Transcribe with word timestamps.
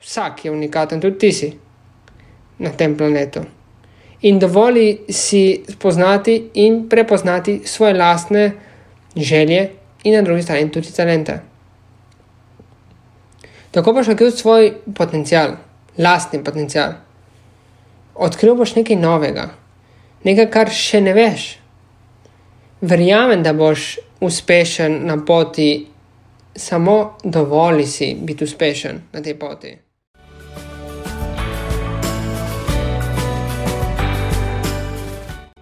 Vsak 0.00 0.44
je 0.44 0.50
unikaten, 0.50 1.00
tudi 1.00 1.18
ti 1.18 1.32
si 1.32 1.52
na 2.58 2.70
tem 2.70 2.96
planetu. 2.96 3.40
In 4.22 4.38
dovolj 4.38 4.96
si 5.08 5.62
spoznati 5.68 6.50
in 6.54 6.88
prepoznati 6.88 7.60
svoje 7.64 7.94
lastne 7.94 8.52
želje 9.16 9.70
in 10.04 10.14
na 10.14 10.22
drugi 10.22 10.42
strani 10.42 10.70
tudi 10.70 10.92
talente. 10.92 11.40
Tako 13.70 13.92
boš 13.92 14.08
odkril 14.08 14.30
svoj 14.30 14.72
potencial, 14.94 15.50
lastni 15.98 16.44
potencial. 16.44 16.92
Odkril 18.14 18.54
boš 18.54 18.74
nekaj 18.76 18.96
novega, 18.96 19.50
nekaj, 20.24 20.50
kar 20.50 20.70
še 20.70 21.00
ne 21.00 21.14
veš. 21.14 21.46
Verjamem, 22.80 23.42
da 23.42 23.52
boš 23.52 23.98
uspešen 24.20 25.00
na 25.06 25.20
poti, 25.24 25.86
samo 26.56 27.16
dovolj 27.24 27.86
si 27.86 28.14
biti 28.20 28.44
uspešen 28.44 29.00
na 29.12 29.22
tej 29.22 29.38
poti. 29.38 29.76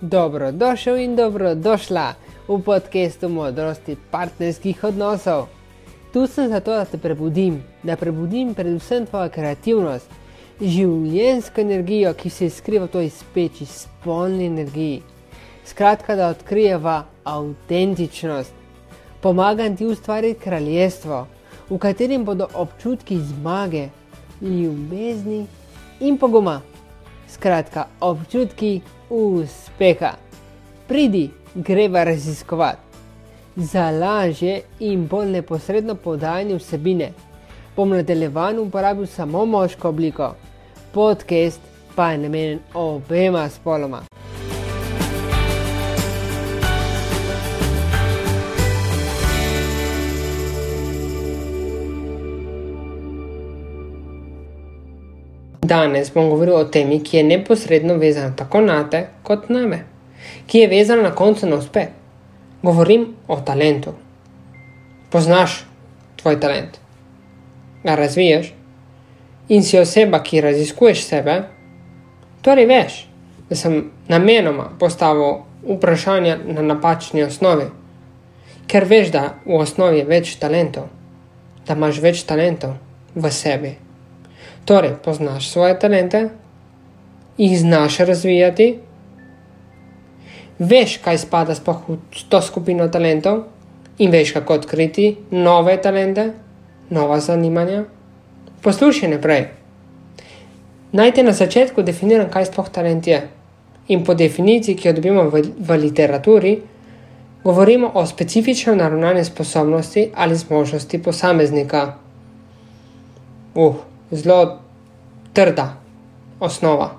Dobro, 0.00 0.52
došel 0.52 0.96
in 0.96 1.16
dobro 1.16 1.54
došla 1.54 2.14
v 2.48 2.62
podkastu 2.62 3.28
modrosti 3.28 3.96
partnerskih 4.10 4.84
odnosov. 4.84 5.46
Tu 6.12 6.26
sem 6.26 6.48
zato, 6.48 6.70
da 6.70 6.84
te 6.84 6.98
prebudim, 6.98 7.64
da 7.82 7.96
prebudim 7.96 8.54
predvsem 8.54 9.06
tvojo 9.06 9.30
kreativnost, 9.34 10.06
življensko 10.60 11.60
energijo, 11.60 12.12
ki 12.14 12.30
se 12.30 12.46
skriva 12.50 12.86
v 12.86 12.92
toj 12.92 13.08
speči, 13.10 13.66
spolni 13.66 14.46
energiji. 14.46 15.02
Skratka, 15.66 16.14
da 16.14 16.28
odkrijeva 16.30 17.02
avtentičnost. 17.24 18.54
Pomagam 19.20 19.76
ti 19.76 19.86
ustvariti 19.86 20.40
kraljestvo, 20.40 21.26
v 21.70 21.78
katerem 21.78 22.24
bodo 22.24 22.46
občutki 22.54 23.18
zmage, 23.18 23.88
ljubezni 24.40 25.46
in 26.00 26.18
poguma. 26.18 26.60
Skratka, 27.28 27.88
občutki 28.00 28.80
uspeha. 29.10 30.12
Pridi, 30.88 31.30
greva 31.54 32.04
raziskovati. 32.04 32.78
Za 33.56 33.90
lažje 33.90 34.60
in 34.80 35.06
bolj 35.06 35.26
neposredno 35.26 35.94
podajanje 35.94 36.54
vsebine 36.54 37.12
bom 37.76 37.90
nadaljevan 37.90 38.58
uporabil 38.58 39.06
samo 39.06 39.44
moško 39.46 39.88
obliko, 39.88 40.34
podcast 40.92 41.60
pa 41.94 42.10
je 42.10 42.18
namenjen 42.18 42.58
obema 42.74 43.48
spoloma. 43.48 44.02
Danes 55.68 56.12
bom 56.14 56.30
govoril 56.30 56.54
o 56.56 56.64
temi, 56.64 57.00
ki 57.04 57.16
je 57.16 57.22
neposredno 57.22 57.98
vezana 58.00 58.32
tako 58.36 58.60
na 58.64 58.78
te, 58.90 59.06
kot 59.22 59.48
na 59.52 59.66
me, 59.66 59.82
ki 60.46 60.62
je 60.62 60.68
vezana 60.68 61.02
na 61.02 61.14
koncu 61.14 61.46
na 61.46 61.56
uspeh. 61.60 61.88
Govorim 62.62 63.04
o 63.28 63.36
talentu. 63.40 63.92
Poznaš 65.10 65.64
tvoj 66.16 66.40
talent, 66.40 66.78
ga 67.84 67.94
razviješ 67.94 68.52
in 69.48 69.62
si 69.64 69.78
oseba, 69.78 70.22
ki 70.22 70.40
raziskuješ 70.40 71.04
sebe. 71.04 71.36
Torej, 72.42 72.66
veš, 72.66 72.96
da 73.50 73.56
sem 73.56 73.90
namenoma 74.08 74.70
postavil 74.80 75.42
vprašanja 75.66 76.38
na 76.46 76.62
napačni 76.62 77.22
osnovi, 77.22 77.66
ker 78.66 78.88
veš, 78.88 79.12
da 79.12 79.24
v 79.44 79.60
osnovi 79.60 80.00
je 80.00 80.08
več 80.08 80.36
talentov, 80.40 80.88
da 81.66 81.76
imaš 81.76 82.00
več 82.04 82.24
talentov 82.28 82.76
v 83.14 83.32
sebi. 83.32 83.74
Torej, 84.68 84.98
poznaš 85.04 85.48
svoje 85.50 85.78
talente, 85.78 86.28
jih 87.38 87.60
znaš 87.60 87.98
razvijati, 87.98 88.78
veš, 90.58 90.98
kaj 91.04 91.18
spada 91.18 91.54
v 91.66 91.96
to 92.28 92.40
skupino 92.42 92.88
talentov 92.88 93.46
in 93.98 94.12
veš, 94.12 94.34
kako 94.36 94.58
odkriti 94.60 95.16
nove 95.30 95.78
talente, 95.82 96.32
nova 96.90 97.20
zanimanja. 97.20 97.84
Poslušaj 98.62 99.08
naprej. 99.08 99.48
Naj 100.92 101.14
te 101.14 101.22
na 101.22 101.32
začetku 101.32 101.82
definiram, 101.82 102.28
kaj 102.28 102.50
sploh 102.52 102.68
talent 102.68 103.06
je. 103.06 103.24
In 103.88 104.04
po 104.04 104.14
definiciji, 104.14 104.76
ki 104.76 104.88
jo 104.88 104.96
dobimo 105.00 105.30
v, 105.32 105.46
v 105.58 105.80
literaturi, 105.80 106.58
govorimo 107.44 107.90
o 107.94 108.06
specifično 108.06 108.74
naravnani 108.74 109.24
sposobnosti 109.24 110.10
ali 110.14 110.36
zmožnosti 110.36 111.02
posameznika. 111.02 111.92
Uh, 113.54 113.87
zelo 114.10 114.58
trda 115.32 115.76
osnova, 116.40 116.90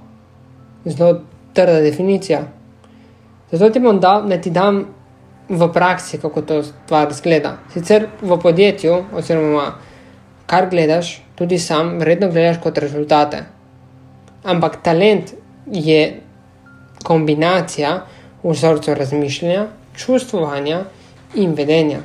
zelo 0.85 1.21
trda 1.53 1.81
definicija. 1.81 2.41
Zato 3.51 3.69
ti 3.69 3.79
bom 3.79 3.99
dal, 3.99 4.27
da 4.27 4.41
ti 4.41 4.51
dam 4.51 4.85
v 5.49 5.67
praksi, 5.73 6.19
kako 6.21 6.41
to 6.41 6.63
stvar 6.63 7.13
zgleda. 7.13 7.57
Sicer 7.73 8.07
v 8.21 8.37
podjetju, 8.41 9.03
oziroma 9.13 9.71
kar 10.45 10.69
gledaš, 10.69 11.21
tudi 11.35 11.57
sam, 11.57 11.97
vredno 11.99 12.29
gledaš 12.29 12.61
kot 12.63 12.77
rezultate. 12.77 13.43
Ampak 14.43 14.81
talent 14.83 15.33
je 15.65 16.21
kombinacija 17.03 18.05
vzorcev 18.43 18.97
razmišljanja, 18.97 19.67
čustvovanja 19.95 20.83
in 21.35 21.53
vedenja. 21.53 21.99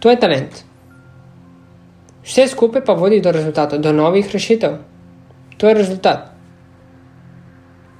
To 0.00 0.10
je 0.10 0.20
talent. 0.20 0.64
Vse 2.24 2.48
skupaj 2.48 2.84
pa 2.84 2.92
vodi 2.92 3.20
do 3.20 3.32
rezultatov, 3.32 3.80
do 3.80 3.92
novih 3.92 4.28
rešitev. 4.32 4.76
To 5.56 5.68
je 5.68 5.74
rezultat. 5.74 6.30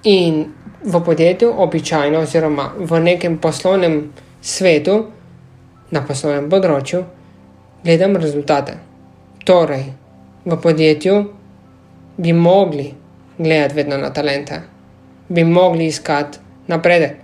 In 0.04 0.44
v 0.84 1.00
podjetju, 1.04 1.53
običajno, 1.56 2.20
oziroma 2.25 2.70
v 2.78 3.00
nekem 3.00 3.38
poslovnem 3.38 4.12
svetu, 4.41 5.06
na 5.91 6.03
poslovnem 6.06 6.48
področju, 6.50 7.03
gledam 7.84 8.16
rezultate. 8.16 8.78
Torej, 9.44 9.84
v 10.44 10.56
podjetju 10.62 11.16
bi 12.16 12.32
mogli 12.32 12.88
gledati 13.38 13.75
vedno 13.75 13.98
na 13.98 14.10
talente, 14.14 14.62
bi 15.28 15.44
mogli 15.44 15.91
iskati 15.91 16.38
napredek, 16.69 17.16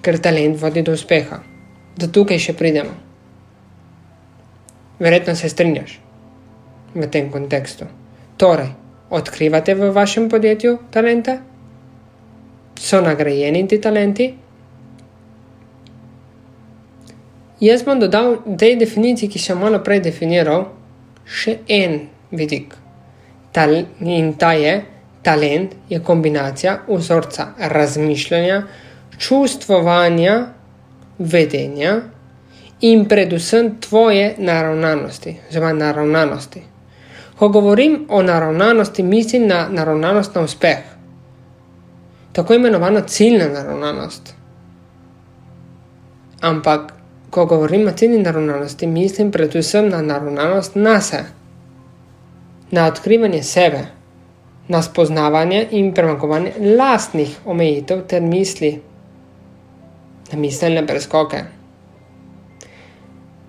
ker 0.00 0.18
talent 0.18 0.60
vodi 0.60 0.82
do 0.86 0.94
uspeha. 0.96 1.40
Do 1.98 2.08
tukaj 2.08 2.38
še 2.38 2.56
pridemo. 2.56 3.09
Verjetno 5.00 5.34
se 5.36 5.48
strinjaš 5.48 5.98
v 6.94 7.06
tem 7.08 7.30
kontekstu. 7.32 7.84
Torej, 8.36 8.68
odkrivate 9.10 9.74
v 9.74 9.90
vašem 9.92 10.28
podjetju 10.28 10.78
talente? 10.90 11.38
So 12.76 13.00
nagrajeni 13.00 13.68
ti 13.68 13.80
talenti? 13.80 14.34
Jaz 17.60 17.84
bom 17.84 18.00
dodal 18.00 18.38
tej 18.58 18.76
definiciji, 18.80 19.28
ki 19.28 19.38
sem 19.38 19.58
malo 19.60 19.82
prej 19.84 20.00
definiral, 20.04 20.68
še 21.24 21.58
en 21.68 21.98
vidik. 22.32 22.76
Tal 23.52 23.74
in 24.00 24.32
ta 24.40 24.52
je, 24.56 24.78
talent 25.22 25.74
je 25.88 26.00
kombinacija 26.00 26.78
vzorca 26.88 27.50
razmišljanja, 27.58 28.62
čustvovanja, 29.18 30.38
vedenja 31.18 32.00
in 32.80 33.04
predvsem 33.08 33.80
tvoje 33.80 34.34
naravnanosti, 34.38 35.36
oziroma 35.48 35.72
naravnanosti. 35.72 36.62
Ko 37.38 37.48
govorim 37.48 38.06
o 38.08 38.22
naravnanosti, 38.22 39.02
mislim 39.02 39.46
na 39.46 39.68
naravnanost 39.68 40.34
na 40.34 40.40
uspeh, 40.40 40.78
tako 42.32 42.54
imenovano 42.54 43.00
ciljna 43.00 43.48
naravnanost. 43.48 44.34
Ampak, 46.40 46.92
ko 47.30 47.46
govorim 47.46 47.88
o 47.88 47.92
ciljni 47.92 48.18
naravnanosti, 48.18 48.86
mislim 48.86 49.30
predvsem 49.30 49.88
na 49.88 50.02
naravnanost 50.02 50.74
na 50.74 51.00
sebe, 51.00 51.28
na 52.70 52.86
odkrivanje 52.86 53.42
sebe, 53.42 53.86
na 54.68 54.82
spoznavanje 54.82 55.66
in 55.70 55.94
premagovanje 55.94 56.52
lastnih 56.78 57.38
omejitev 57.44 58.00
ter 58.06 58.22
misli, 58.22 58.80
na 60.32 60.38
miselne 60.38 60.86
preskoke. 60.86 61.59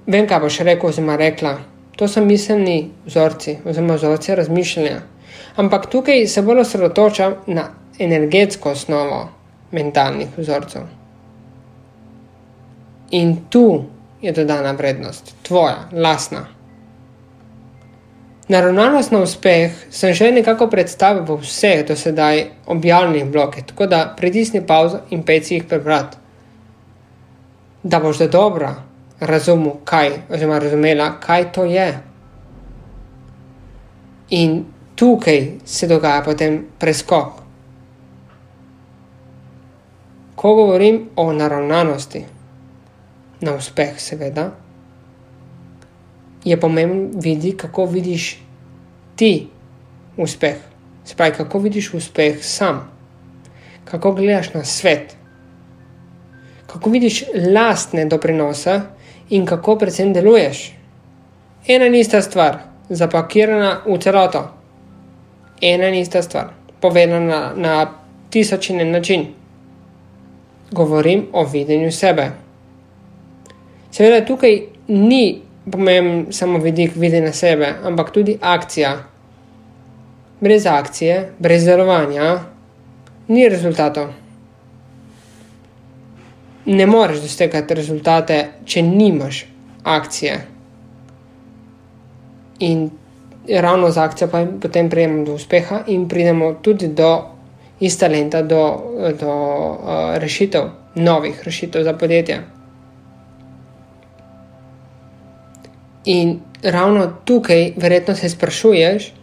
Vem, 0.08 0.28
kaj 0.28 0.40
boš 0.40 0.60
rekel, 0.60 0.90
oziroma 0.90 1.16
rekla. 1.16 1.58
To 1.98 2.08
so 2.08 2.24
miselni 2.26 2.90
vzorci, 3.06 3.58
oziroma 3.66 3.96
vzorci 3.96 4.36
razmišljanja. 4.36 5.02
Ampak 5.56 5.86
tukaj 5.92 6.28
se 6.28 6.42
bolj 6.42 6.60
osredotočam 6.60 7.36
na 7.48 7.68
energetsko 8.00 8.72
osnovo 8.72 9.30
mentalnih 9.72 10.28
vzorcev. 10.38 10.82
In 13.12 13.38
tu 13.50 13.84
je 14.22 14.32
dodana 14.32 14.72
vrednost, 14.72 15.36
tvoja, 15.44 15.90
lasna. 15.92 16.46
Naravnanost 18.48 19.12
na 19.12 19.20
uspeh 19.20 19.72
sem 19.90 20.14
že 20.14 20.32
nekako 20.32 20.68
predstavil 20.68 21.24
v 21.24 21.38
vseh 21.40 21.86
do 21.88 21.96
sedaj 21.96 22.46
objavljenih 22.68 23.26
blokih, 23.32 23.64
tako 23.64 23.88
da 23.88 24.14
pritisni 24.18 24.66
pauzo 24.68 25.00
in 25.10 25.24
peci 25.24 25.54
jih 25.56 25.64
prebrati. 25.64 26.18
Da 27.84 28.00
boš 28.00 28.18
da 28.18 28.28
dobra, 28.28 28.76
razumel, 29.22 29.74
kaj, 29.86 30.12
oziroma 30.30 30.60
razumela, 30.60 31.20
kaj 31.20 31.52
to 31.52 31.66
je. 31.66 32.00
In 34.30 34.66
tukaj 34.96 35.52
se 35.66 35.88
dogaja 35.88 36.24
potem 36.26 36.66
preskok. 36.80 37.42
Ko 40.36 40.56
govorim 40.56 41.10
o 41.16 41.34
naravnanosti, 41.34 42.26
na 43.42 43.54
uspeh, 43.56 44.00
seveda, 44.00 44.52
je 46.44 46.60
pomembno 46.60 47.22
videti, 47.22 47.58
kako 47.58 47.86
vidiš 47.86 48.40
ti 49.16 49.48
uspeh. 50.18 50.56
Se 51.06 51.16
pravi, 51.16 51.34
kako 51.38 51.60
vidiš 51.60 51.94
uspeh 51.94 52.38
sam, 52.42 52.92
kako 53.86 54.12
gledaš 54.12 54.54
na 54.54 54.64
svet, 54.66 55.16
kako 56.68 56.90
vidiš 56.90 57.24
lastne 57.54 58.06
doprinose 58.06 58.82
in 59.32 59.46
kako 59.46 59.76
predvsem 59.76 60.14
deluješ. 60.14 60.72
Ena 61.68 61.86
in 61.86 61.96
ista 61.96 62.22
stvar, 62.22 62.58
zapakirana 62.90 63.82
v 63.86 63.98
celoto. 64.00 64.44
Ena 65.62 65.88
in 65.88 66.02
ista 66.02 66.22
stvar, 66.22 66.52
povedana 66.82 67.54
na 67.56 67.92
tisočinen 68.30 68.92
način. 68.92 69.26
Govorim 70.72 71.28
o 71.34 71.46
videnju 71.46 71.92
sebe. 71.92 72.32
Seveda, 73.92 74.26
tukaj 74.26 74.62
ni 74.88 75.42
pomemben 75.72 76.34
samo 76.34 76.60
vidik 76.60 76.96
videnja 76.96 77.34
sebe, 77.34 77.74
ampak 77.84 78.12
tudi 78.12 78.38
akcija. 78.42 78.98
Brez 80.40 80.66
akcije, 80.66 81.32
brez 81.40 81.66
delovanja, 81.66 82.40
ni 83.28 83.50
rezultatov. 83.50 84.21
Ne 86.72 86.88
moreš 86.88 87.22
dosegati 87.26 87.76
rezultate, 87.76 88.38
če 88.66 88.82
nimaš 88.86 89.44
akcije. 89.84 90.38
In 92.60 92.90
ravno 93.50 93.92
z 93.92 93.98
akcijo 93.98 94.30
pa 94.32 94.46
potem 94.62 94.90
pridemo 94.90 95.26
do 95.26 95.36
uspeha 95.36 95.84
in 95.88 96.08
pridemo 96.08 96.54
tudi 96.62 96.88
do 96.88 97.12
iz 97.82 97.98
talenta, 97.98 98.42
do, 98.42 98.62
do 99.20 99.34
uh, 99.34 100.18
rešitev, 100.22 100.70
novih 100.96 101.42
rešitev 101.44 101.84
za 101.84 101.94
podjetje. 101.94 102.42
In 106.06 106.40
ravno 106.64 107.08
tukaj, 107.26 107.74
verjetno 107.78 108.16
se 108.16 108.30
sprašuješ, 108.30 109.14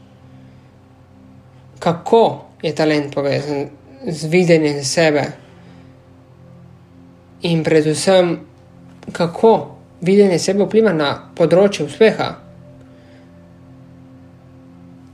kako 1.78 2.44
je 2.62 2.74
talent 2.74 3.14
povezan 3.14 3.66
z 4.06 4.24
videnjem 4.24 4.84
sebe, 4.84 5.22
in 7.42 7.64
predvsem, 7.64 8.38
kako 9.12 9.76
videnje 10.00 10.38
sebe 10.38 10.66
vpliva 10.66 10.92
na 10.92 11.10
področje 11.34 11.86
uspeha. 11.86 12.28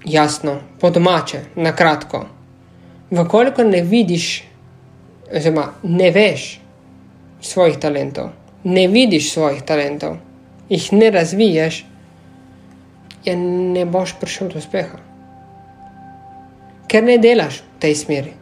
Jasno, 0.04 0.58
po 0.80 0.90
domače, 0.90 1.40
na 1.56 1.72
kratko. 1.72 2.24
Vkolikor 3.14 3.66
ne 3.66 3.80
vidiš, 3.82 4.28
oziroma 5.32 5.70
ne 5.82 6.10
veš 6.10 6.46
svojih 7.40 7.78
talentov, 7.80 8.30
ne 8.64 8.88
vidiš 8.88 9.32
svojih 9.32 9.62
talentov 9.62 10.18
jih 10.68 10.92
ne 10.92 11.10
razviješ, 11.10 11.84
ja 13.24 13.36
ne 13.36 13.84
boš 13.84 14.14
prišel 14.20 14.48
do 14.48 14.58
uspeha. 14.58 14.98
Ker 16.88 17.04
ne 17.04 17.18
delaš 17.18 17.60
v 17.60 17.80
tej 17.80 17.94
smeri. 17.94 18.32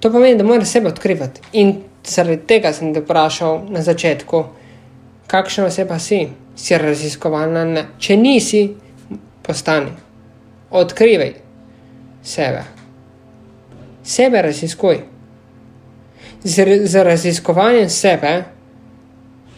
To 0.00 0.12
pomeni, 0.12 0.38
da 0.38 0.44
moraš 0.44 0.68
sebe 0.68 0.88
odkrivati. 0.88 1.40
In 1.52 1.82
zaradi 2.06 2.42
tega 2.46 2.72
sem 2.72 2.94
te 2.94 3.00
vprašal 3.00 3.64
na 3.70 3.82
začetku, 3.82 4.44
kakšna 5.26 5.66
oseba 5.66 5.98
si, 5.98 6.28
si 6.56 6.78
raziskovalna. 6.78 7.64
Ne. 7.64 7.86
Če 7.98 8.16
nisi, 8.16 8.64
postani. 9.42 9.92
Odkrivaj 10.70 11.34
sebe. 12.22 12.64
Sebe 14.04 14.42
raziskuj. 14.42 15.02
Z, 16.42 16.86
z 16.86 17.04
raziskovanjem 17.04 17.90
sebe 17.90 18.32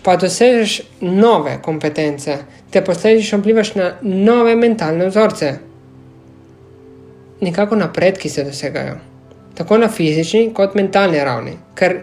pa 0.03 0.17
dosežeš 0.17 0.81
nove 1.01 1.59
kompetence, 1.63 2.39
te 2.71 2.83
posledično 2.85 3.39
vplivaš 3.39 3.75
na 3.75 3.93
nove 4.03 4.57
mentalne 4.57 5.07
vzorce. 5.07 5.53
Nekako 7.41 7.77
napredki 7.77 8.29
se 8.29 8.45
dosegajo, 8.45 8.97
tako 9.55 9.79
na 9.79 9.89
fizični 9.89 10.51
kot 10.55 10.75
mentalni 10.75 11.23
ravni, 11.25 11.55
ker 11.75 12.01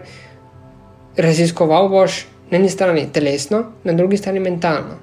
raziskoval 1.16 1.88
boš 1.88 2.26
na 2.50 2.58
eni 2.58 2.68
strani 2.68 3.06
telesno, 3.12 3.64
na 3.84 3.92
drugi 3.92 4.16
strani 4.16 4.40
mentalno. 4.40 4.98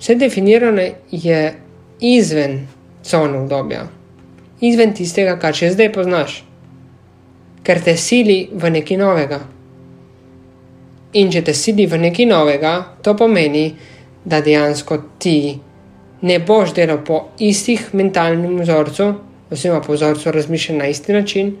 Vse 0.00 0.14
definirano 0.14 0.82
je 1.10 1.54
izven 2.00 2.66
cone 3.02 3.38
obdobja, 3.38 3.86
izven 4.60 4.94
tistega, 4.94 5.36
kar 5.38 5.54
še 5.54 5.72
zdaj 5.74 5.92
poznaš, 5.92 6.42
ker 7.62 7.80
te 7.84 7.96
sili 7.96 8.48
v 8.52 8.70
nekaj 8.78 9.00
novega. 9.00 9.40
In 11.20 11.32
če 11.32 11.42
te 11.44 11.54
sili 11.54 11.86
v 11.90 11.98
nekaj 12.00 12.28
novega, 12.30 12.74
to 13.02 13.16
pomeni, 13.18 13.66
da 14.24 14.40
dejansko 14.44 14.98
ti 15.18 15.58
ne 16.22 16.38
boš 16.38 16.74
delal 16.76 17.00
po 17.04 17.22
istih 17.38 17.90
mentalnih 17.92 18.60
vzorcih, 18.60 19.18
oziroma 19.50 19.80
po 19.82 19.92
vzorcu 19.96 20.32
razmišljanja 20.32 20.78
na 20.78 20.88
isti 20.88 21.12
način, 21.12 21.56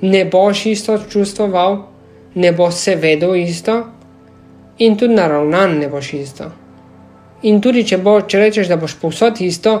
ne 0.00 0.24
boš 0.24 0.66
isto 0.66 0.98
čustvoval, 1.10 1.78
ne 2.34 2.52
boš 2.52 2.74
se 2.74 2.96
vedel 2.96 3.36
isto, 3.36 3.84
in 4.78 4.96
tudi 4.96 5.14
naravnan 5.14 5.78
ne 5.78 5.88
boš 5.88 6.12
isto. 6.12 6.50
In 7.42 7.60
tudi 7.60 7.84
če, 7.86 7.98
bo, 8.02 8.20
če 8.20 8.38
rečeš, 8.38 8.68
da 8.68 8.76
boš 8.76 8.96
povsod 9.00 9.40
isto, 9.40 9.74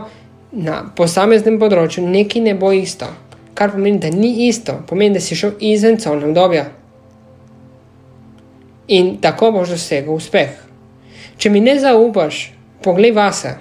na 0.52 0.82
posameznem 0.96 1.58
področju 1.60 2.06
nekaj 2.06 2.42
ne 2.42 2.54
bo 2.54 2.72
isto. 2.72 3.06
Kar 3.54 3.74
pomeni, 3.74 3.98
da 3.98 4.10
ni 4.10 4.48
isto, 4.48 4.78
pomeni, 4.86 5.18
da 5.18 5.20
si 5.20 5.36
šel 5.36 5.56
izven 5.60 5.98
cone 5.98 6.28
obdobja 6.28 6.68
in 8.88 9.18
tako 9.20 9.50
boš 9.52 9.74
dosegel 9.74 10.14
uspeh. 10.14 10.54
Če 11.38 11.50
mi 11.52 11.60
ne 11.60 11.74
zaupaš, 11.78 12.38
poglej 12.82 13.12
vase 13.12 13.58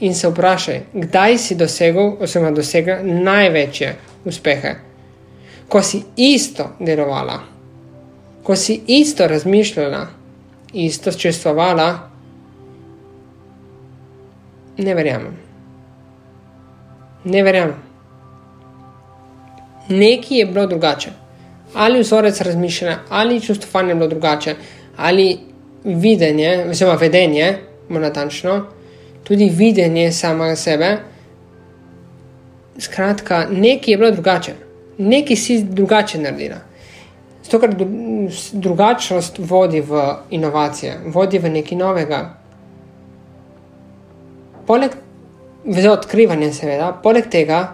in 0.00 0.14
se 0.14 0.30
vprašaj, 0.30 0.80
kdaj 0.94 1.38
si 1.38 1.58
dosegel, 1.60 2.14
oziroma 2.24 2.54
dosegel 2.56 3.04
največje 3.04 3.92
uspehe. 4.24 4.74
Ko 5.74 5.82
si 5.82 6.04
isto 6.16 6.68
delovala, 6.78 7.40
ko 8.46 8.54
si 8.56 8.76
isto 8.86 9.26
razmišljala, 9.26 10.06
isto 10.72 11.12
čustvovala, 11.12 11.88
ne 14.78 14.94
verjamem. 14.94 15.34
Ne 17.24 17.42
verjamem. 17.42 17.82
Nekaj 19.88 20.38
je 20.38 20.46
bilo 20.46 20.66
drugače 20.66 21.10
ali 21.74 22.00
vzorec 22.00 22.40
razmišljanja, 22.40 22.98
ali 23.08 23.40
čustvovanje 23.40 23.90
je 23.90 23.94
bilo 23.94 24.08
drugače, 24.08 24.54
ali 24.96 25.38
videnje, 25.84 26.66
oziroma 26.70 26.96
vedenje, 26.96 27.58
bolj 27.88 28.02
natančno, 28.02 28.66
tudi 29.24 29.50
videnje 29.54 30.12
samega 30.12 30.56
sebe. 30.56 30.96
Skratka, 32.78 33.46
nekaj 33.50 33.92
je 33.92 33.96
bilo 33.96 34.10
drugače, 34.10 34.52
nekaj 34.98 35.36
si 35.36 35.62
drugače 35.64 36.18
naredila. 36.18 36.60
Zato, 37.44 37.60
ker 37.60 37.74
drugačnost 38.52 39.38
vodi 39.38 39.80
v 39.84 40.04
inovacije, 40.30 40.98
vodi 41.12 41.38
v 41.38 41.50
nekaj 41.58 41.78
novega. 41.78 42.20
Poleg 44.66 44.96
odkrivanja, 45.92 46.52
seveda, 46.52 46.92
poleg 47.02 47.28
tega 47.32 47.66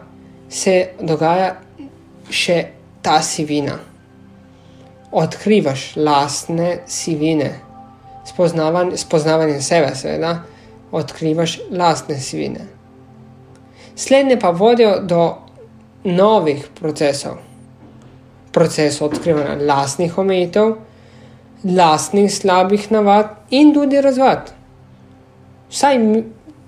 se 0.51 0.97
dogaja 1.01 1.55
še 2.31 2.59
ta 3.03 3.21
sivina 3.23 3.79
odkrivaš 5.11 5.97
lastne 5.97 6.79
sivine, 6.87 7.61
spoznavanje 8.97 9.61
sebe, 9.61 9.95
seveda, 9.95 10.43
odkrivaš 10.93 11.59
lastne 11.71 12.19
sivine. 12.21 12.67
Slednje 13.97 14.41
pa 14.41 14.51
vodijo 14.51 15.01
do 15.01 15.37
novih 16.05 16.69
procesov, 16.81 17.37
procesov 18.53 19.09
odkrivanja 19.09 19.57
lastnih 19.67 20.19
omejitev, 20.19 20.75
lastnih 21.65 22.33
slabih 22.33 22.93
navad 22.93 23.27
in 23.51 23.75
tudi 23.75 24.01
razvad. 24.01 24.53
Vsaj 25.71 25.99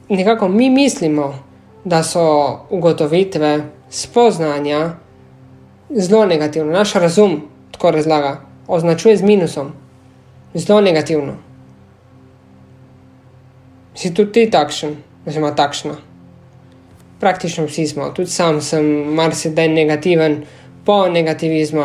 nekako 0.08 0.48
mi 0.48 0.70
mislimo, 0.70 1.34
da 1.84 2.02
so 2.02 2.58
ugotovitve, 2.70 3.64
spoznanja 3.90 4.90
zelo 5.90 6.26
negativne, 6.26 6.72
naš 6.72 6.92
razum 6.94 7.40
tako 7.70 7.90
razlaga, 7.90 8.40
označuje 8.68 9.16
z 9.16 9.22
minusom, 9.22 9.72
zelo 10.54 10.80
negativno. 10.80 11.32
Si 13.94 14.14
tudi 14.14 14.32
ti 14.32 14.50
takšen, 14.50 14.96
oziroma 15.26 15.54
takšna. 15.54 16.11
Praktično 17.22 17.68
vsi 17.68 17.86
smo, 17.86 18.10
tudi 18.10 18.30
sam 18.30 18.58
sem 18.60 18.84
marsikdaj 19.14 19.68
negativen, 19.70 20.40
po 20.84 21.06
negativizmu. 21.08 21.84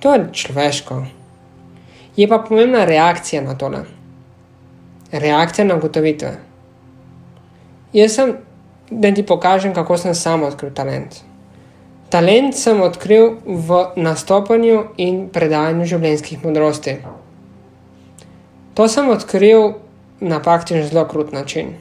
To 0.00 0.14
je 0.14 0.28
človeško. 0.32 1.02
Je 2.16 2.28
pa 2.28 2.38
pomembna 2.38 2.84
reakcija 2.84 3.42
na 3.42 3.58
tole. 3.58 3.84
Reakcija 5.12 5.64
na 5.64 5.76
ugotovitve. 5.76 6.30
Jaz 7.92 8.14
sem, 8.14 8.36
da 8.90 9.12
ti 9.14 9.26
pokažem, 9.26 9.74
kako 9.74 9.98
sem 9.98 10.14
sam 10.14 10.42
odkril 10.42 10.72
talent. 10.74 11.20
Talent 12.08 12.56
sem 12.56 12.80
odkril 12.80 13.36
v 13.44 13.82
nastopanju 13.96 14.84
in 14.96 15.26
predajanju 15.32 15.84
življenjskih 15.84 16.44
modrosti. 16.44 16.96
To 18.74 18.88
sem 18.88 19.10
odkril 19.12 19.74
na 20.20 20.40
praktično 20.40 20.86
zelo 20.88 21.04
krut 21.08 21.32
način. 21.32 21.74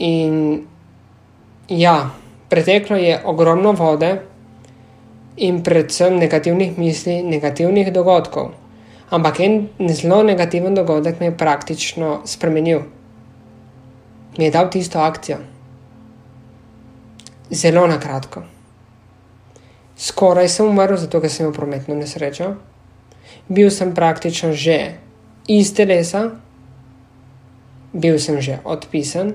In 0.00 0.64
ja, 1.68 2.10
preteklo 2.48 2.96
je 2.96 3.20
ogromno 3.24 3.72
vode 3.72 4.14
in 5.36 5.62
predvsem 5.62 6.16
negativnih 6.16 6.78
misli, 6.78 7.22
negativnih 7.22 7.92
dogodkov. 7.92 8.50
Ampak 9.10 9.40
en 9.40 9.68
zelo 9.88 10.22
negativen 10.22 10.74
dogodek 10.74 11.20
me 11.20 11.26
je 11.26 11.36
praktično 11.36 12.20
spremenil. 12.24 12.80
Mi 14.38 14.44
je 14.44 14.50
dal 14.50 14.70
tisto 14.70 14.98
akcijo. 14.98 15.38
Zelo 17.50 17.86
na 17.86 17.98
kratko. 18.00 18.42
Skoraj 19.96 20.48
sem 20.48 20.66
umrl, 20.66 20.96
zato 20.96 21.20
ker 21.20 21.30
sem 21.30 21.44
imel 21.44 21.54
prometno 21.54 21.94
nesrečo. 21.94 22.54
Bil 23.48 23.70
sem 23.70 23.92
praktično 23.94 24.52
že 24.56 24.96
iz 25.50 25.74
telesa, 25.74 26.30
bil 27.92 28.18
sem 28.18 28.40
že 28.40 28.60
odpisan, 28.64 29.34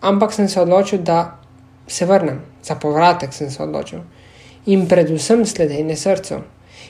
ampak 0.00 0.32
sem 0.32 0.48
se 0.48 0.60
odločil, 0.60 0.98
da 0.98 1.38
se 1.86 2.06
vrnem, 2.06 2.40
za 2.62 2.74
povratek 2.74 3.32
sem 3.32 3.50
se 3.50 3.62
odločil 3.62 4.00
in 4.66 4.88
predvsem 4.88 5.46
sledenje 5.46 5.96
srcu. 5.96 6.34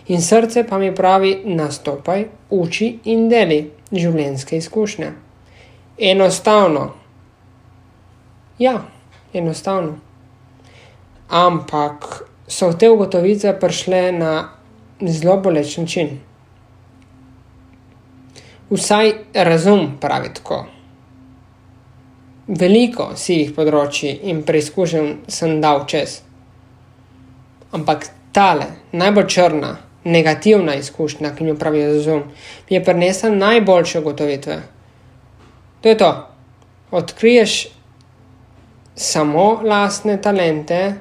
In 0.06 0.22
srce 0.22 0.64
pa 0.64 0.78
mi 0.78 0.94
pravi: 0.94 1.42
nastopaj, 1.44 2.26
uči 2.50 2.98
in 3.04 3.28
deli 3.28 3.70
življenjske 3.92 4.56
izkušnje. 4.56 5.12
Enostavno. 5.98 6.92
Ja, 8.58 8.80
enostavno. 9.32 9.98
Ampak 11.28 12.06
so 12.48 12.70
te 12.72 12.90
ugotovitve 12.90 13.56
prišle 13.60 14.12
na 14.12 14.32
zelo 15.02 15.36
boleč 15.42 15.76
način. 15.76 16.20
Vsaj 18.70 19.12
razum 19.34 19.96
pravi 20.00 20.32
tako. 20.34 20.64
Veliko 22.46 23.08
sivih 23.18 23.50
področji 23.56 24.12
in 24.30 24.44
preizkušenj 24.46 25.08
sem 25.26 25.56
dal 25.60 25.82
čez. 25.90 26.20
Ampak 27.74 28.06
tale, 28.32 28.68
najbolj 28.94 29.26
črna, 29.34 29.72
negativna 30.06 30.76
izkušnja, 30.78 31.32
ki 31.34 31.48
jo 31.50 31.56
pravi 31.58 31.82
razum, 31.88 32.22
mi 32.70 32.76
je 32.76 32.84
prinesla 32.84 33.32
najboljše 33.34 33.98
ugotovitve. 33.98 34.60
To 35.82 35.88
je 35.88 35.98
to. 35.98 36.12
Odkriješ 36.90 37.68
samo 38.94 39.60
lastne 39.64 40.20
talente 40.22 40.94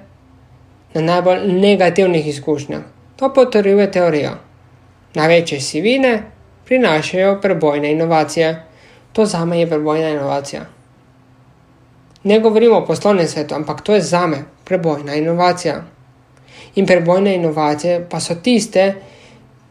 na 0.94 1.02
najbolj 1.02 1.46
negativnih 1.62 2.28
izkušnjah. 2.28 2.82
To 3.16 3.34
potrjuje 3.34 3.92
teorijo. 3.92 4.32
Največje 5.14 5.60
sivine 5.62 6.24
prinašajo 6.66 7.38
prebojne 7.42 7.92
inovacije. 7.92 8.64
To 9.14 9.26
za 9.26 9.46
me 9.46 9.60
je 9.60 9.68
prebojna 9.68 10.10
inovacija. 10.10 10.66
Ne 12.26 12.40
govorimo 12.40 12.78
o 12.78 12.86
poslovnem 12.86 13.28
svetu, 13.28 13.56
ampak 13.56 13.82
to 13.82 13.96
je 13.96 14.02
za 14.02 14.28
me 14.28 14.44
prebojna 14.66 15.16
inovacija. 15.16 15.84
In 16.76 16.86
prebojne 16.86 17.36
inovacije 17.36 18.08
pa 18.10 18.20
so 18.20 18.36
tiste, 18.36 18.96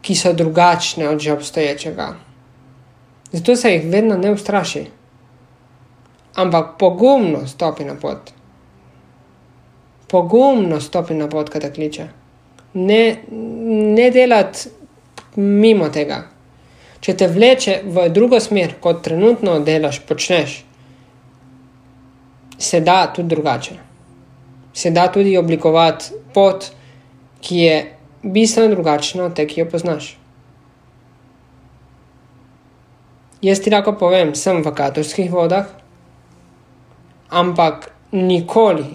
ki 0.01 0.15
so 0.15 0.33
drugačne 0.33 1.09
od 1.09 1.19
že 1.19 1.33
obstoječega. 1.33 2.15
Zato 3.31 3.55
se 3.55 3.71
jih 3.71 3.89
vedno 3.91 4.17
ne 4.17 4.31
ustraši, 4.31 4.85
ampak 6.35 6.77
pogumno 6.79 7.47
stopi 7.47 7.83
na 7.83 7.95
pot. 7.95 8.31
Pogumno 10.07 10.79
stopi 10.81 11.13
na 11.13 11.27
pot, 11.29 11.49
kaj 11.49 11.61
te 11.61 11.73
kliče. 11.73 12.07
Ne, 12.73 13.17
ne 13.97 14.11
delati 14.11 14.69
mimo 15.35 15.89
tega 15.89 16.35
če 17.05 17.13
te 17.13 17.27
vleče 17.29 17.73
v 17.85 18.07
drugo 18.09 18.39
smer, 18.41 18.79
kot 18.81 19.03
trenutno 19.05 19.59
delaš, 19.61 19.99
počneš, 20.09 20.55
se 22.57 22.79
da 22.79 23.13
tudi 23.15 23.27
drugače. 23.27 23.75
Se 24.73 24.91
da 24.91 25.07
tudi 25.11 25.37
oblikovati 25.37 26.05
pot, 26.33 26.65
ki 27.41 27.57
je 27.57 27.95
bistveno 28.23 28.75
drugačna 28.75 29.25
od 29.25 29.33
te, 29.35 29.47
ki 29.47 29.59
jo 29.59 29.69
poznaš. 29.69 30.17
Jaz 33.41 33.59
ti 33.61 33.69
lahko 33.69 33.93
povem, 33.93 34.33
sem 34.35 34.63
v 34.63 34.71
katorskih 34.73 35.31
vodah, 35.31 35.67
ampak 37.29 37.91
nikoli, 38.11 38.87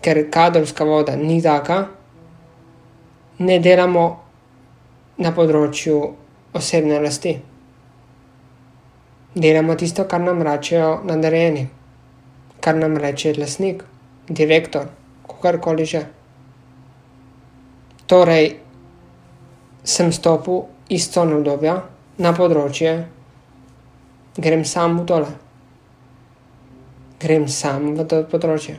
ker 0.00 0.30
kadrovska 0.30 0.84
voda 0.84 1.16
ni 1.16 1.42
taka, 1.42 1.84
ne 3.38 3.58
delamo 3.58 4.06
na 5.18 5.32
področju 5.36 5.98
osebne 6.56 7.02
rasti. 7.02 7.34
Delamo 9.34 9.76
tisto, 9.76 10.04
kar 10.08 10.20
nam 10.20 10.42
rečejo 10.44 11.00
nadarjeni, 11.08 11.66
kar 12.62 12.76
nam 12.78 12.96
reče 12.96 13.34
lasnik, 13.38 13.82
direktor, 14.28 14.86
kakorkoli 15.26 15.86
že. 15.86 16.02
Torej, 18.06 18.56
sem 19.84 20.12
stopil 20.12 20.62
iz 20.88 21.08
tone 21.10 21.34
obdobja 21.40 21.80
na 22.22 22.32
področje, 22.36 22.92
grem 24.38 24.64
sam 24.68 25.00
v 25.00 25.06
tole, 25.10 25.32
grem 27.22 27.48
sam 27.48 27.92
v 27.98 28.06
to 28.06 28.22
področje. 28.30 28.78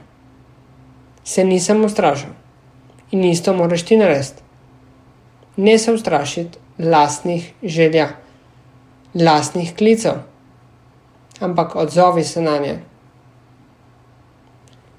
Se 1.24 1.44
nisem 1.44 1.84
ustrašil 1.84 2.32
in 3.12 3.24
isto 3.28 3.54
moraš 3.54 3.84
ti 3.88 3.98
narediti. 4.00 4.42
Ne 5.58 5.78
se 5.78 5.94
ustrašiti, 5.94 6.58
lastnih 6.80 7.52
želja, 7.64 8.08
lastnih 9.14 9.76
klicev, 9.78 10.24
ampak 11.40 11.76
odzovi 11.76 12.24
se 12.24 12.42
na 12.42 12.58
nje. 12.58 12.80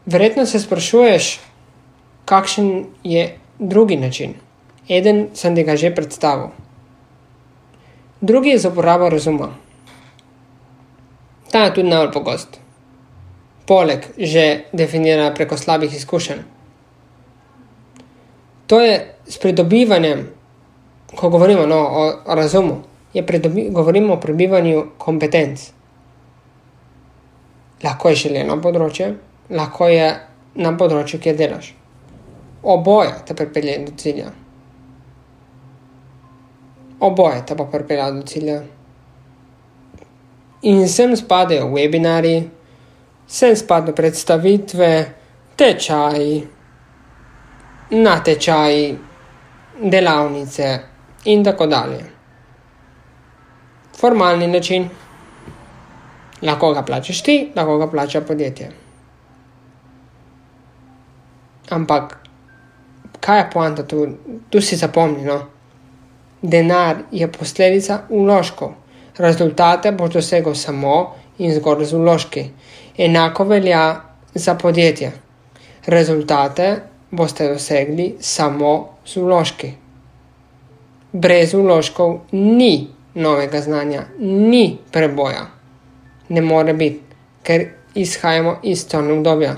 Verjetno 0.06 0.46
se 0.46 0.60
sprašuješ, 0.60 1.40
kakšen 2.24 2.86
je 3.04 3.38
drugi 3.58 3.96
način. 3.96 4.34
Eden 4.88 5.28
sem 5.34 5.56
ti 5.56 5.64
ga 5.64 5.76
že 5.76 5.94
predstavil. 5.94 6.48
Drugi 8.20 8.50
je 8.50 8.58
za 8.58 8.68
uporabo 8.68 9.08
razuma. 9.08 9.48
Ta 11.50 11.64
je 11.64 11.74
tudi 11.74 11.88
najbolj 11.88 12.12
pogost. 12.12 12.60
Poleg 13.66 14.04
že 14.18 14.64
definira 14.72 15.32
preko 15.34 15.56
slabih 15.56 15.94
izkušenj. 15.94 16.40
To 18.66 18.80
je 18.80 19.14
s 19.28 19.38
pridobivanjem 19.38 20.28
ko 21.14 21.28
govorimo 21.28 21.66
no, 21.66 21.78
o, 21.78 22.34
razumu, 22.34 22.82
predobi, 23.26 23.68
govorimo 23.70 24.14
o 24.14 24.20
prebivanju 24.20 24.86
kompetenc. 24.98 25.70
Lahko 27.84 28.08
je 28.08 28.20
želeno 28.24 28.56
področje, 28.62 29.12
lahko 29.50 29.88
je 29.88 30.06
na 30.54 30.72
področju, 30.78 31.20
kjer 31.20 31.36
delaš. 31.36 31.72
Oboje 32.62 33.12
te 33.26 33.34
pripelje 33.34 33.78
do 33.84 33.92
cilja. 34.00 34.30
Oboje 37.00 37.42
te 37.44 37.56
pa 37.56 37.66
pripelje 37.68 38.06
do 38.12 38.22
cilja. 38.22 38.62
In 40.64 40.86
sem 40.88 41.12
spadajo 41.16 41.68
webinari, 41.74 42.38
sem 43.26 43.56
spadajo 43.56 43.92
predstavitve, 43.94 44.90
tečaji, 45.60 46.38
natečaji, 47.90 48.86
delavnice, 49.90 50.70
in 51.24 51.44
tako 51.44 51.66
dalje. 51.66 52.00
Formalni 54.00 54.46
način. 54.46 54.88
Lahko 56.42 56.72
ga 56.74 56.82
plačeš 56.82 57.22
ti, 57.22 57.52
lahko 57.56 57.78
ga 57.78 57.90
plača 57.90 58.20
podjetje. 58.20 58.83
Ampak, 61.74 62.16
kaj 63.20 63.38
je 63.40 63.50
poanta 63.52 63.82
tu? 63.82 64.06
Tu 64.50 64.60
si 64.60 64.76
zapomni, 64.76 65.24
no? 65.26 65.40
Denar 66.42 67.04
je 67.10 67.28
posledica 67.32 68.02
uložkov. 68.08 68.74
Rezultate 69.18 69.92
boš 69.92 70.18
dosegel 70.18 70.54
samo 70.54 70.96
in 71.38 71.54
zgolj 71.54 71.84
z 71.84 71.94
uložki. 71.98 72.44
Enako 72.98 73.44
velja 73.44 73.84
za 74.34 74.54
podjetje. 74.54 75.12
Rezultate 75.86 76.76
boste 77.10 77.48
dosegli 77.48 78.14
samo 78.20 78.74
z 79.06 79.16
uložki 79.16 79.72
brez 81.14 81.54
vložkov 81.54 82.26
ni 82.32 82.90
novega 83.14 83.60
znanja, 83.60 84.02
ni 84.18 84.78
preboja. 84.92 85.46
Ne 86.28 86.40
more 86.42 86.74
biti, 86.74 87.00
ker 87.42 87.68
izhajamo 87.94 88.58
iz 88.62 88.82
tega 88.88 89.12
obdobja. 89.14 89.54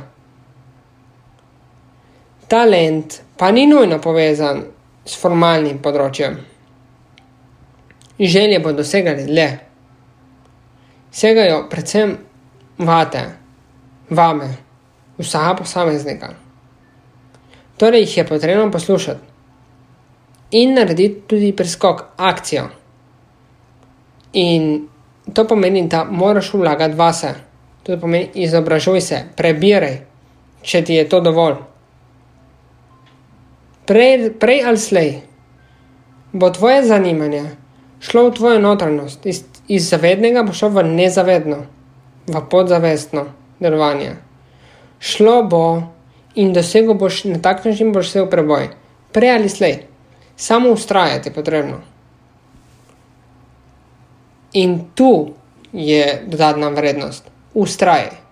Talent 2.49 3.21
pa 3.37 3.51
ni 3.51 3.67
nujno 3.67 3.99
povezan 3.99 4.63
s 5.05 5.19
formalnim 5.19 5.79
področjem. 5.83 6.37
Želje 8.19 8.61
bo 8.65 8.73
dosegali 8.73 9.27
le. 9.27 9.49
segajo 11.17 11.67
predvsem 11.71 12.17
vate, 12.79 13.23
vame, 14.11 14.49
vsega 15.19 15.55
posameznika. 15.59 16.29
Torej 17.77 18.01
jih 18.01 18.17
je 18.17 18.27
potrebno 18.27 18.71
poslušati 18.71 19.21
in 20.51 20.75
narediti 20.75 21.23
tudi 21.27 21.53
preskok, 21.57 22.05
akcijo. 22.17 22.69
In 24.33 24.89
to 25.35 25.47
pomeni, 25.47 25.89
da 25.89 26.05
moraš 26.05 26.53
vlagati 26.55 26.95
vase, 26.95 27.35
to 27.83 27.99
pomeni 28.01 28.31
izobražuj 28.35 29.01
se, 29.01 29.25
prebiraj, 29.37 29.99
če 30.63 30.85
ti 30.85 30.95
je 30.95 31.09
to 31.09 31.21
dovolj. 31.21 31.57
Prej, 33.87 34.33
prej 34.39 34.65
ali 34.67 34.79
slej 34.79 35.11
bo 36.33 36.51
tvoje 36.51 36.83
zanimanje 36.85 37.57
šlo 38.01 38.29
v 38.29 38.35
tvojo 38.35 38.59
notranjost, 38.61 39.27
iz, 39.27 39.45
iz 39.69 39.89
zavednega 39.89 40.43
bo 40.43 40.53
šlo 40.53 40.69
v 40.69 40.83
nezavedno, 40.85 41.57
v 42.27 42.43
podzavestno 42.51 43.27
delovanje. 43.61 44.17
Šlo 45.01 45.43
bo 45.43 45.63
in 46.35 46.53
dosegel 46.53 46.95
boš 46.95 47.25
na 47.25 47.39
tak 47.43 47.65
način, 47.65 47.93
boš 47.93 48.11
se 48.11 48.23
v 48.23 48.31
preboj, 48.31 48.69
prej 49.13 49.33
ali 49.33 49.49
slej, 49.49 49.79
samo 50.37 50.71
ustrajati 50.71 51.29
je 51.29 51.35
potrebno. 51.35 51.81
In 54.53 54.81
tu 54.95 55.33
je 55.73 56.23
dodatna 56.27 56.69
vrednost, 56.69 57.31
ustraj. 57.55 58.26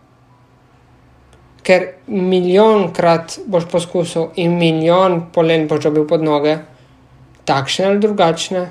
Ker 1.64 1.86
milijonkrat 2.06 3.38
boš 3.48 3.66
poskusil 3.72 4.34
in 4.36 4.58
milijon 4.60 5.22
polen 5.32 5.68
boš 5.68 5.86
dobil 5.86 6.04
pod 6.08 6.24
noge, 6.24 6.58
takšne 7.48 7.86
ali 7.88 8.02
drugačne, 8.02 8.64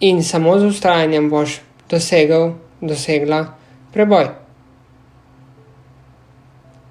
in 0.00 0.22
samo 0.24 0.58
z 0.58 0.70
ustrajanjem 0.72 1.30
boš 1.30 1.60
dosegel, 1.90 2.52
dosegla 2.80 3.44
preboj. 3.92 4.28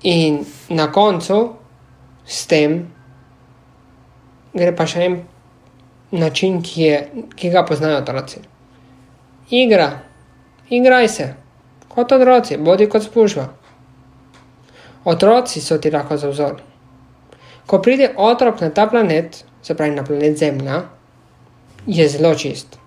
In 0.04 0.46
na 0.70 0.92
koncu 0.92 1.54
s 2.26 2.46
tem 2.48 2.80
gre 4.54 4.74
pa 4.76 4.88
še 4.88 5.06
en 5.06 5.18
način, 6.12 6.62
ki, 6.64 6.82
je, 6.82 7.00
ki 7.36 7.50
ga 7.52 7.66
poznajo 7.68 8.00
otroci. 8.02 8.42
Igra, 9.52 9.90
igraj 10.70 11.10
se, 11.10 11.28
kot 11.90 12.12
otroci, 12.12 12.58
bodi 12.58 12.88
kot 12.90 13.04
spužva. 13.04 13.48
Otroci 15.08 15.62
so 15.64 15.78
ti 15.80 15.92
lahko 15.92 16.18
za 16.18 16.28
vzor. 16.28 16.60
Ko 17.68 17.80
pride 17.80 18.12
otrok 18.18 18.62
na 18.62 18.70
ta 18.70 18.88
planet, 18.88 19.44
se 19.64 19.76
pravi 19.76 19.96
na 19.96 20.04
planet 20.04 20.38
Zemlja, 20.38 20.82
je 21.88 22.08
zelo 22.10 22.34
čist. 22.36 22.78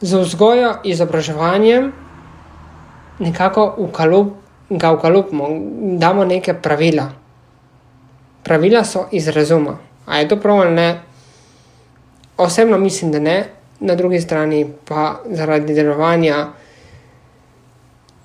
Z 0.00 0.22
vzgojo, 0.22 0.74
izobraževanjem, 0.84 1.90
nekako 3.18 3.74
ukalup, 3.78 4.32
ga 4.70 4.92
ukalupimo, 4.92 5.48
damo 5.98 6.24
neke 6.24 6.54
pravila. 6.54 7.10
Pravila 8.42 8.84
so 8.84 9.08
iz 9.12 9.28
razuma. 9.28 9.78
A 10.06 10.18
je 10.18 10.28
to 10.28 10.36
prav 10.40 10.60
ali 10.60 10.74
ne? 10.74 11.00
Osebno 12.36 12.78
mislim, 12.78 13.12
da 13.12 13.18
ne, 13.18 13.44
na 13.80 13.94
drugi 13.94 14.20
strani 14.20 14.72
pa 14.88 15.20
zaradi 15.26 15.74
delovanja 15.74 16.46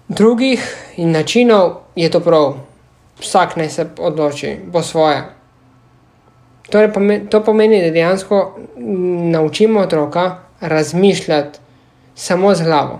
drugih 0.07 0.61
in 0.97 1.11
načinov 1.11 1.71
je 1.95 2.11
to 2.11 2.19
prav. 2.19 2.53
Vsak 3.19 3.55
naj 3.55 3.69
se 3.69 3.87
odloči 3.99 4.57
po 4.71 4.81
svoje. 4.81 5.23
Torej, 6.69 6.91
to 7.29 7.43
pomeni, 7.43 7.81
da 7.81 7.91
dejansko 7.91 8.59
naučimo 9.31 9.79
otroka 9.79 10.37
razmišljati 10.61 11.59
samo 12.15 12.55
z 12.55 12.63
glavo. 12.63 12.99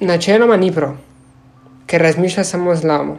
Načeloma 0.00 0.56
ni 0.56 0.72
prav, 0.72 0.94
ker 1.86 2.02
razmišlja 2.02 2.44
samo 2.44 2.74
z 2.74 2.80
glavo 2.80 3.18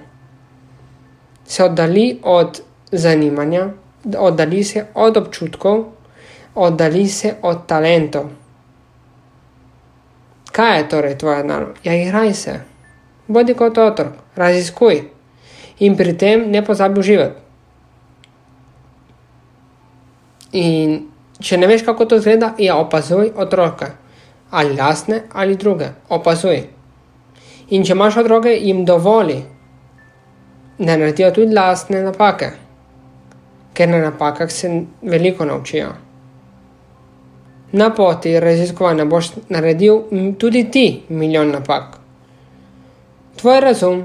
se 1.52 1.64
oddali 1.64 2.20
od 2.24 2.62
zanimanja, 2.92 3.70
oddali 4.18 4.64
se 4.64 4.86
od 4.94 5.18
občutkov, 5.18 5.86
oddali 6.56 7.08
se 7.08 7.34
od 7.42 7.66
talentov. 7.68 8.30
Kaj 10.52 10.78
je 10.78 10.90
torej 10.90 11.18
tvoja 11.18 11.44
naloga? 11.44 11.74
Ja, 11.84 11.96
igraj 11.96 12.34
se, 12.34 12.60
bodi 13.34 13.56
kot 13.58 13.78
otrok, 13.78 14.14
raziskuj 14.36 15.02
in 15.80 15.96
pri 15.98 16.18
tem 16.18 16.50
ne 16.52 16.62
pozabi 16.66 17.00
uživati. 17.00 17.40
In 20.52 20.98
če 21.40 21.58
ne 21.58 21.68
veš, 21.68 21.86
kako 21.88 22.06
to 22.06 22.20
izgleda, 22.20 22.54
ja, 22.60 22.76
opazuj 22.78 23.32
otroke, 23.40 23.88
ali 24.52 24.76
lastne 24.76 25.24
ali 25.34 25.56
druge, 25.56 25.88
opazuj. 26.10 26.60
In 27.72 27.88
če 27.88 27.96
imaš 27.96 28.20
otroke, 28.22 28.52
jim 28.52 28.84
dovoli, 28.86 29.40
da 30.78 30.98
naredijo 30.98 31.32
tudi 31.32 31.56
lastne 31.56 32.02
napake, 32.04 32.52
ker 33.74 33.90
na 33.90 34.02
napakah 34.04 34.52
se 34.52 34.70
veliko 35.02 35.46
naučijo. 35.46 35.94
Na 37.72 37.90
poti 37.96 38.36
raziskovanja 38.40 39.06
boš 39.06 39.32
naredil 39.50 40.04
tudi 40.38 40.66
ti 40.72 40.86
milijon 41.10 41.52
napak. 41.56 42.01
Tvoj 43.42 43.60
razum 43.60 44.04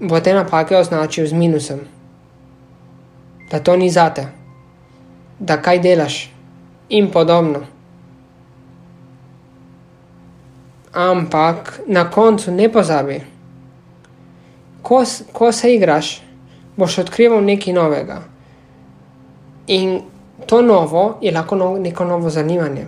bo 0.00 0.20
te 0.20 0.34
napake 0.34 0.76
označil 0.76 1.26
z 1.26 1.32
minusom, 1.32 1.80
da 3.50 3.58
to 3.60 3.76
ni 3.76 3.90
zate, 3.90 4.26
da 5.38 5.56
kaj 5.62 5.78
delaš 5.78 6.30
in 6.88 7.10
podobno. 7.10 7.60
Ampak 10.92 11.80
na 11.86 12.10
koncu 12.10 12.50
ne 12.50 12.72
pozabi 12.72 13.20
ko, 14.82 15.04
ko 15.32 15.52
se 15.52 15.74
igraš, 15.74 16.22
boš 16.76 16.98
odkrival 16.98 17.44
nekaj 17.44 17.72
novega. 17.72 18.22
In 19.66 20.00
to 20.46 20.62
novo 20.62 21.18
je 21.20 21.32
lahko 21.32 21.56
no, 21.56 21.78
neko 21.78 22.04
novo 22.04 22.30
zanimanje. 22.30 22.86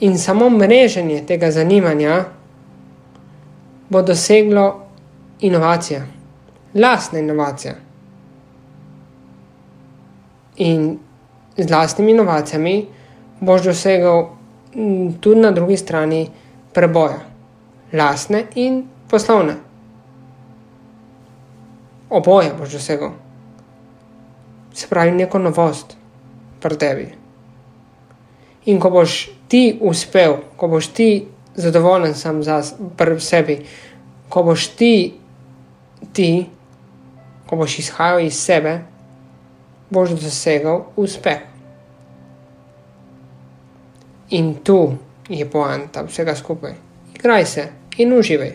In 0.00 0.18
samo 0.18 0.50
mreženje 0.50 1.24
tega 1.26 1.50
zanimanja 1.50 2.24
bo 3.92 4.02
doseglo 4.02 4.66
inovacije, 5.40 6.06
lastne 6.74 7.20
inovacije. 7.20 7.74
In 10.56 10.98
z 11.56 11.70
lastnimi 11.70 12.12
inovacijami 12.12 12.86
boš 13.40 13.62
dosegel 13.62 14.24
tudi 15.20 15.40
na 15.40 15.50
drugi 15.50 15.76
strani 15.76 16.30
preboja, 16.72 17.20
lastne 17.92 18.44
in 18.54 18.84
poslovne 19.10 19.56
oboje 22.12 22.52
boš 22.58 22.72
dosegel. 22.72 23.10
Se 24.74 24.86
pravi, 24.88 25.10
neko 25.10 25.38
novost 25.38 25.96
pri 26.60 26.76
tebi. 26.78 27.08
In 28.64 28.80
ko 28.80 28.90
boš 28.90 29.30
ti 29.48 29.78
uspel, 29.80 30.36
ko 30.56 30.68
boš 30.68 30.88
ti 30.96 31.08
zadovoljen 31.54 32.14
sam 32.14 32.42
za 32.42 32.62
sebi, 33.18 33.58
ko 34.28 34.42
boš 34.42 34.66
ti, 34.68 35.14
ti, 36.12 36.46
ko 37.46 37.56
boš 37.56 37.78
izhajal 37.78 38.20
iz 38.20 38.34
sebe, 38.34 38.80
boš 39.90 40.10
dosegel 40.10 40.80
uspeh. 40.96 41.38
In 44.30 44.54
tu 44.64 44.94
je 45.28 45.50
poanta 45.50 46.02
vsega 46.02 46.34
skupaj. 46.34 46.72
Igraj 47.14 47.44
se 47.46 47.68
in 47.98 48.12
uživaj. 48.12 48.52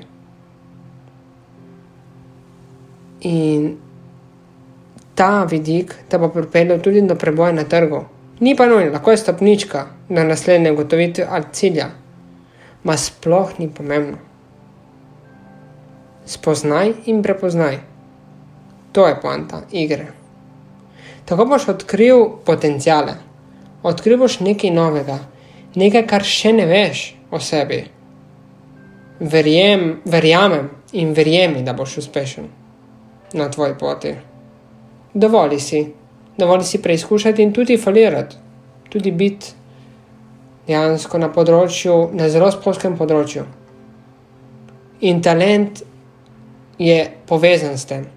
In 3.21 3.77
ta 5.15 5.43
vidik 5.43 5.93
te 6.09 6.17
bo 6.17 6.29
pripeljal 6.29 6.81
tudi 6.81 7.01
do 7.01 7.15
preboja 7.15 7.51
na 7.51 7.63
trgu. 7.63 8.03
Ni 8.39 8.55
pa 8.55 8.65
nujno, 8.65 8.91
lahko 8.91 9.11
je 9.11 9.17
stopnička 9.17 9.85
do 10.09 10.23
naslednje 10.23 10.71
ugotovitve 10.71 11.25
ali 11.29 11.45
cilja, 11.51 11.87
ma 12.87 12.95
sploh 12.97 13.59
ni 13.59 13.67
pomembno. 13.67 14.17
Spoznaj 16.25 16.93
in 17.11 17.19
prepoznaj. 17.23 17.79
To 18.95 19.07
je 19.07 19.17
poanta 19.21 19.61
igre. 19.71 20.07
Tako 21.27 21.45
boš 21.45 21.67
odkril 21.67 22.23
potencijale, 22.47 23.17
odkril 23.83 24.17
boš 24.17 24.39
nekaj 24.39 24.71
novega, 24.71 25.19
nekaj, 25.75 26.05
kar 26.07 26.23
še 26.23 26.53
ne 26.55 26.65
veš 26.69 27.03
o 27.31 27.43
sebi. 27.43 27.81
Verjem, 29.19 29.99
verjamem 30.05 30.69
in 30.95 31.11
verjemi, 31.17 31.65
da 31.67 31.75
boš 31.75 31.97
uspešen 32.05 32.47
na 33.35 33.49
tvoji 33.51 33.75
poti. 33.79 34.15
Dovoli 35.13 35.59
si, 35.59 35.83
dovoli 36.37 36.63
si 36.63 36.79
preizkušati 36.81 37.43
in 37.43 37.51
tudi 37.53 37.77
falirati, 37.77 38.39
tudi 38.89 39.11
biti 39.11 39.51
dejansko 40.67 41.17
na 41.17 41.29
področju, 41.33 42.09
na 42.13 42.29
zelo 42.29 42.51
splošnem 42.51 42.97
področju. 42.97 43.45
In 45.07 45.21
talent 45.21 45.83
je 46.77 46.97
povezan 47.27 47.77
s 47.77 47.85
tem. 47.85 48.07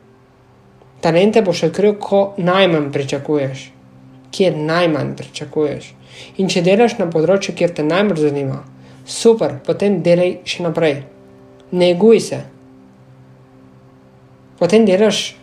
Talente 1.00 1.42
boš 1.42 1.68
odkril, 1.70 1.94
ko 2.00 2.34
najmanj 2.36 2.90
pričakuješ. 2.92 3.70
kjer 4.30 4.56
najmanj 4.56 5.16
pričakuješ. 5.16 5.94
In 6.38 6.48
če 6.48 6.62
delaš 6.62 6.98
na 6.98 7.08
področju, 7.10 7.54
kjer 7.58 7.72
te 7.74 7.82
najbolj 7.82 8.28
zanima, 8.28 8.60
super, 9.06 9.56
potem 9.66 10.00
delaj 10.02 10.36
še 10.44 10.62
naprej. 10.62 10.96
Neguj 11.72 12.20
se. 12.20 12.40
Potem 14.58 14.86
delaš 14.86 15.36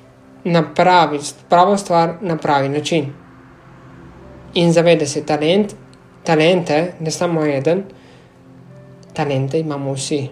na 0.46 0.62
pravi, 0.63 1.20
pravo 1.50 1.78
stvar 1.78 2.17
na 2.22 2.38
pravi 2.38 2.70
način. 2.70 3.12
In 4.56 4.72
zavedaj 4.74 5.08
se, 5.08 5.26
talent, 5.26 5.76
talente, 6.28 6.94
ne 7.00 7.12
samo 7.12 7.46
eden, 7.46 7.84
talente 9.13 9.60
imamo 9.60 9.94
vsi. 9.94 10.28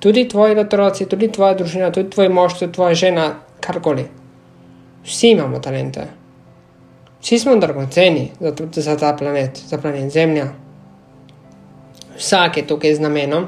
Tudi 0.00 0.28
tvoji 0.28 0.56
otroci, 0.58 1.06
tudi 1.08 1.28
tvoja 1.32 1.54
družina, 1.54 1.90
tudi 1.92 2.10
tvoj 2.10 2.28
mož, 2.32 2.56
tudi 2.58 2.72
tvoja 2.72 2.94
žena, 2.94 3.26
karkoli. 3.60 4.06
Vsi 5.04 5.34
imamo 5.36 5.60
talente. 5.60 6.06
Vsi 7.20 7.38
smo 7.38 7.56
dragoceni 7.56 8.30
za, 8.40 8.52
za 8.72 8.96
ta 8.96 9.12
planet, 9.16 9.60
za 9.68 9.78
planet 9.78 10.12
Zemlja. 10.12 10.46
Vsak 12.16 12.56
je 12.56 12.66
tukaj 12.66 12.94
z 12.94 13.04
namenom. 13.04 13.46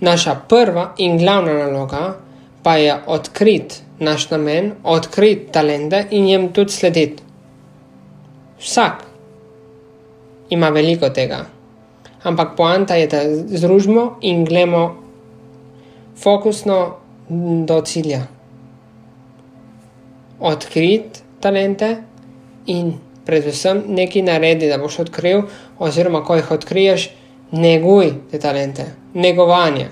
Naša 0.00 0.34
prva 0.48 0.92
in 0.96 1.18
glavna 1.18 1.52
naloga 1.58 2.14
pa 2.62 2.76
je 2.76 2.96
odkriti 3.06 3.82
naš 3.98 4.30
namen, 4.30 4.72
odkriti 4.84 5.52
talente 5.52 6.06
in 6.10 6.28
jim 6.28 6.48
tudi 6.52 6.72
slediti. 6.72 7.22
Vsak 8.60 9.07
ima 10.50 10.68
veliko 10.68 11.08
tega. 11.10 11.44
Ampak 12.22 12.56
poanta 12.56 12.94
je, 12.94 13.06
da 13.06 13.20
združimo 13.56 14.18
in 14.20 14.44
gledamo 14.44 14.96
fokusno 16.22 16.96
do 17.66 17.80
cilja. 17.80 18.22
Odkriti 20.40 21.20
talente 21.40 21.96
in 22.66 22.92
predvsem 23.26 23.82
nekaj 23.88 24.22
naredi, 24.22 24.68
da 24.68 24.78
boš 24.78 24.98
odkril, 24.98 25.42
oziroma 25.78 26.24
ko 26.24 26.36
jih 26.36 26.50
odkriješ, 26.50 27.10
neguj 27.50 28.12
te 28.30 28.38
talente, 28.38 28.86
negovanje. 29.14 29.88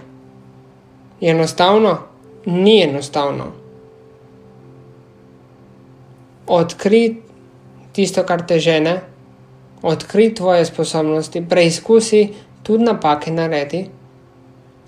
Je 1.21 1.31
enostavno? 1.31 1.99
Ni 2.47 2.83
enostavno. 2.83 3.45
Odkrij 6.47 7.15
tisto, 7.93 8.23
kar 8.23 8.47
te 8.47 8.59
žene, 8.59 9.01
odkrij 9.87 10.35
tvoje 10.35 10.65
sposobnosti, 10.65 11.45
preizkusi 11.49 12.29
tudi 12.63 12.85
napake 12.85 13.31
naredi, 13.31 13.87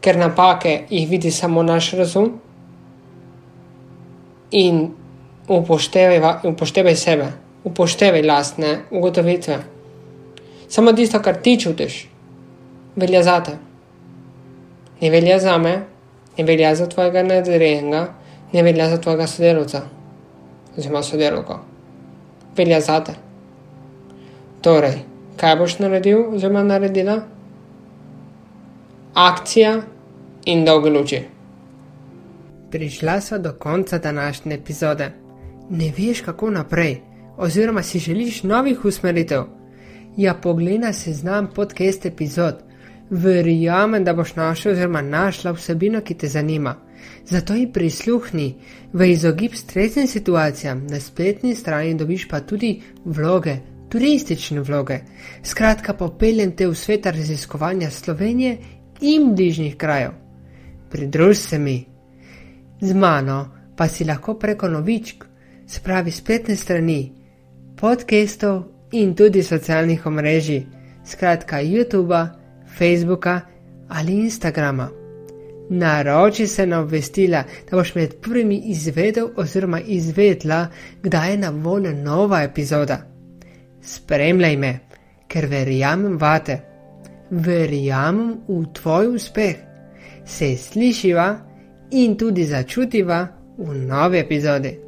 ker 0.01 0.19
napake 0.19 0.85
jih 0.91 1.09
vidi 1.11 1.31
samo 1.31 1.63
naš 1.63 1.93
razum. 1.99 2.33
In 4.51 4.89
upoštevaj, 5.49 6.49
upoštevaj 6.49 6.97
sebe 6.97 7.33
upoštevaj 7.65 8.23
lastne 8.23 8.79
ugotovitve. 8.91 9.59
Samo 10.69 10.93
tisto, 10.93 11.21
kar 11.23 11.37
ti 11.43 11.61
čutiš, 11.61 12.09
velja 12.97 13.23
za 13.23 13.41
te. 13.45 13.59
Ne 15.01 15.11
velja 15.11 15.39
za 15.39 15.59
me, 15.59 15.75
ne 16.39 16.45
velja 16.45 16.75
za 16.75 16.89
tvojega 16.89 17.23
nadrejenega, 17.23 18.09
ne 18.53 18.63
velja 18.63 18.89
za 18.91 19.01
tvojega 19.01 19.27
sodelovca 19.27 19.83
oziroma 20.77 21.03
sodelovko. 21.03 21.61
Velja 22.57 22.81
za 22.81 23.01
te. 23.05 23.28
Torej, 24.69 24.99
kaj 25.41 25.55
boš 25.57 25.79
naredil 25.81 26.19
oziroma 26.37 26.61
naredila? 26.63 27.15
Akcija 29.15 29.71
in 30.45 30.65
dolge 30.67 30.91
luči. 30.93 31.21
Prišla 32.71 33.15
sva 33.21 33.39
do 33.39 33.53
konca 33.53 33.99
današnje 33.99 34.55
epizode. 34.55 35.07
Ne 35.71 35.89
veš, 35.99 36.21
kako 36.21 36.51
naprej 36.51 36.99
oziroma 37.37 37.83
si 37.83 37.99
želiš 37.99 38.43
novih 38.43 38.85
usmeritev, 38.85 39.45
ja, 40.17 40.35
poglej 40.35 40.79
na 40.79 40.93
seznam 40.93 41.49
podcast 41.55 42.07
epizod. 42.07 42.61
Verjamem, 43.11 44.05
da 44.05 44.13
boš 44.13 44.35
našel 44.37 44.73
oziroma 44.73 45.03
našla 45.03 45.53
vsebino, 45.57 46.01
ki 46.01 46.15
te 46.15 46.29
zanima. 46.29 46.77
Zato 47.25 47.55
ji 47.55 47.73
prisluhni 47.73 48.55
v 48.93 49.11
izogib 49.15 49.55
stresnim 49.55 50.07
situacijam, 50.07 50.87
na 50.91 51.01
spletni 51.01 51.55
strani 51.55 51.95
dobiš 51.95 52.29
pa 52.29 52.41
tudi 52.41 52.81
vloge, 53.05 53.57
turistične 53.89 54.61
vloge. 54.61 54.99
Skratka, 55.43 55.95
popeljem 55.95 56.53
te 56.57 56.67
v 56.67 56.75
svet 56.75 57.07
raziskovanja 57.07 57.91
Slovenije 57.91 58.57
in 59.01 59.35
bližnjih 59.35 59.77
krajev. 59.77 60.11
Pridruž 60.91 61.37
se 61.37 61.59
mi. 61.59 61.85
Z 62.81 62.95
mano 62.95 63.51
pa 63.77 63.89
si 63.89 64.05
lahko 64.05 64.35
preko 64.35 64.69
novičk, 64.69 65.25
spravi 65.67 66.11
spletne 66.11 66.57
strani 66.57 67.13
podcastov 67.77 68.63
in 68.93 69.15
tudi 69.15 69.43
socialnih 69.43 70.07
omrežij, 70.07 70.67
skratka 71.07 71.63
YouTube, 71.63 72.29
Facebooka 72.79 73.41
ali 73.89 74.13
Instagrama. 74.13 74.89
Naroči 75.71 76.47
se 76.47 76.67
na 76.67 76.81
obvestila, 76.81 77.45
da 77.71 77.77
boš 77.77 77.95
med 77.95 78.15
prvimi 78.21 78.63
izvedel 78.65 79.29
oziroma 79.37 79.81
izvedla, 79.81 80.67
kdaj 81.03 81.31
je 81.31 81.39
na 81.39 81.51
voljo 81.51 81.93
nova 81.93 82.43
epizoda. 82.43 83.08
Spremljaj 83.89 84.57
me, 84.57 84.73
ker 85.29 85.47
verjamem 85.49 86.19
vate, 86.21 86.59
verjamem 87.31 88.35
v 88.49 88.65
tvoj 88.77 89.15
uspeh. 89.15 89.57
Se 90.25 90.57
slišiva 90.57 91.29
in 91.97 92.17
tudi 92.21 92.45
začutiva 92.45 93.23
v 93.59 93.79
novi 93.89 94.21
epizodi. 94.21 94.88